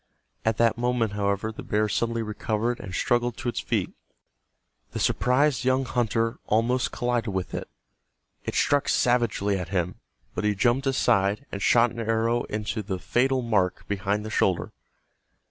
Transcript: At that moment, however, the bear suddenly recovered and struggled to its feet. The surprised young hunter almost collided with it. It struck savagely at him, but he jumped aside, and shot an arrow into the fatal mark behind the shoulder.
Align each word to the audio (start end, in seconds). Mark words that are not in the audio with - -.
At 0.43 0.57
that 0.57 0.79
moment, 0.79 1.11
however, 1.11 1.51
the 1.51 1.61
bear 1.61 1.87
suddenly 1.87 2.23
recovered 2.23 2.79
and 2.79 2.91
struggled 2.91 3.37
to 3.37 3.49
its 3.49 3.59
feet. 3.59 3.91
The 4.93 4.99
surprised 4.99 5.63
young 5.63 5.85
hunter 5.85 6.39
almost 6.47 6.91
collided 6.91 7.31
with 7.35 7.53
it. 7.53 7.69
It 8.43 8.55
struck 8.55 8.89
savagely 8.89 9.59
at 9.59 9.69
him, 9.69 9.99
but 10.33 10.43
he 10.43 10.55
jumped 10.55 10.87
aside, 10.87 11.45
and 11.51 11.61
shot 11.61 11.91
an 11.91 11.99
arrow 11.99 12.45
into 12.45 12.81
the 12.81 12.97
fatal 12.97 13.43
mark 13.43 13.87
behind 13.87 14.25
the 14.25 14.31
shoulder. 14.31 14.71